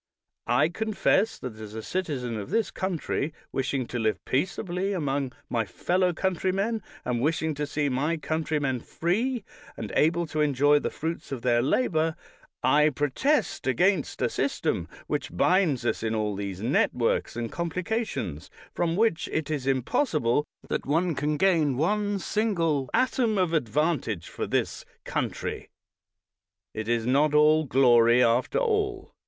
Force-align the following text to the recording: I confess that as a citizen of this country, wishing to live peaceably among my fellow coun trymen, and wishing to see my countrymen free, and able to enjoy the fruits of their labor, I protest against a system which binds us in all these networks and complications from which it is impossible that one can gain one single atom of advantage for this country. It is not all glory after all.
I 0.47 0.69
confess 0.69 1.37
that 1.37 1.57
as 1.57 1.75
a 1.75 1.83
citizen 1.83 2.35
of 2.35 2.49
this 2.49 2.71
country, 2.71 3.35
wishing 3.51 3.85
to 3.89 3.99
live 3.99 4.17
peaceably 4.25 4.93
among 4.93 5.31
my 5.47 5.63
fellow 5.63 6.11
coun 6.11 6.33
trymen, 6.35 6.81
and 7.05 7.21
wishing 7.21 7.53
to 7.53 7.67
see 7.67 7.87
my 7.87 8.17
countrymen 8.17 8.79
free, 8.79 9.43
and 9.77 9.91
able 9.95 10.25
to 10.25 10.41
enjoy 10.41 10.79
the 10.79 10.89
fruits 10.89 11.31
of 11.31 11.43
their 11.43 11.61
labor, 11.61 12.15
I 12.63 12.89
protest 12.89 13.67
against 13.67 14.23
a 14.23 14.29
system 14.31 14.87
which 15.05 15.37
binds 15.37 15.85
us 15.85 16.01
in 16.01 16.15
all 16.15 16.35
these 16.35 16.63
networks 16.63 17.35
and 17.35 17.51
complications 17.51 18.49
from 18.73 18.95
which 18.95 19.29
it 19.31 19.51
is 19.51 19.67
impossible 19.67 20.45
that 20.67 20.87
one 20.87 21.13
can 21.13 21.37
gain 21.37 21.77
one 21.77 22.17
single 22.17 22.89
atom 22.91 23.37
of 23.37 23.53
advantage 23.53 24.29
for 24.29 24.47
this 24.47 24.83
country. 25.05 25.69
It 26.73 26.87
is 26.87 27.05
not 27.05 27.35
all 27.35 27.65
glory 27.65 28.23
after 28.23 28.57
all. 28.57 29.13